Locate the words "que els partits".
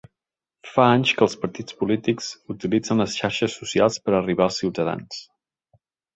1.19-1.77